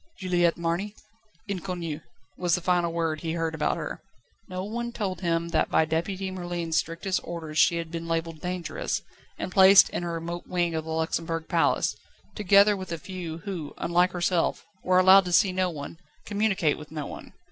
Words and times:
"Juliette 0.17 0.57
Marny? 0.57 0.95
Inconnue," 1.47 1.99
was 2.35 2.55
the 2.55 2.61
final 2.61 2.91
word 2.91 3.21
he 3.21 3.33
heard 3.33 3.53
about 3.53 3.77
her. 3.77 4.01
No 4.47 4.63
one 4.63 4.91
told 4.91 5.21
him 5.21 5.49
that 5.49 5.69
by 5.69 5.85
Deputy 5.85 6.31
Merlin's 6.31 6.75
strictest 6.77 7.19
orders 7.23 7.59
she 7.59 7.75
had 7.77 7.91
been 7.91 8.07
labelled 8.07 8.41
"dangerous," 8.41 9.03
and 9.37 9.51
placed 9.51 9.89
in 9.91 10.03
a 10.03 10.09
remote 10.09 10.47
wing 10.47 10.73
of 10.73 10.85
the 10.85 10.89
Luxembourg 10.89 11.47
Palace, 11.47 11.95
together 12.33 12.75
with 12.75 12.91
a 12.91 12.97
few, 12.97 13.37
who, 13.45 13.75
like 13.79 14.13
herself, 14.13 14.65
were 14.83 14.97
allowed 14.97 15.25
to 15.25 15.31
see 15.31 15.51
no 15.51 15.69
one, 15.69 15.99
communicate 16.25 16.79
with 16.79 16.89
no 16.91 17.05
one. 17.05 17.33